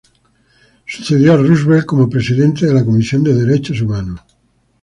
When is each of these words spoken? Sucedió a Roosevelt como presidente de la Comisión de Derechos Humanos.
Sucedió 0.87 1.33
a 1.33 1.37
Roosevelt 1.37 1.85
como 1.85 2.09
presidente 2.09 2.65
de 2.65 2.73
la 2.73 2.83
Comisión 2.83 3.23
de 3.23 3.35
Derechos 3.35 3.81
Humanos. 3.83 4.19